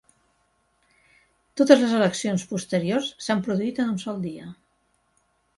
Totes 1.61 1.83
les 1.83 1.93
eleccions 1.99 2.47
posteriors 2.55 3.13
s'han 3.27 3.47
produït 3.49 3.83
en 3.85 3.93
un 3.97 4.03
sol 4.07 4.27
dia. 4.29 4.51